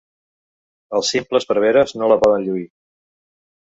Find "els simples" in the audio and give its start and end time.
1.01-1.47